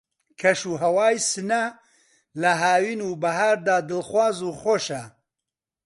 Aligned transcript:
کەش 0.39 0.61
و 0.69 0.73
ھەوای 0.83 1.15
سنە 1.29 1.63
لە 2.41 2.51
ھاوین 2.61 3.01
و 3.03 3.11
بەھار 3.23 3.57
دا 3.67 3.77
دڵخواز 3.89 4.37
و 4.47 4.49
خۆشە 4.59 5.03